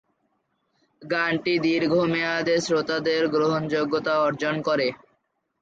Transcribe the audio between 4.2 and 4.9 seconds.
অর্জন করে।